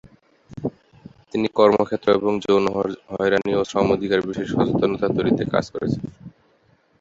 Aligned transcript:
তিনি 1.31 1.47
কর্মক্ষেত্র 1.57 2.07
এবং 2.11 2.31
যৌন 2.43 2.65
হয়রানি 3.11 3.51
ও 3.55 3.67
শ্রম 3.69 3.87
অধিকার 3.95 4.19
বিষয়ে 4.27 4.51
সচেতনতা 4.53 5.07
তৈরিতে 5.15 5.43
কাজ 5.53 5.65
করেছেন। 5.73 6.03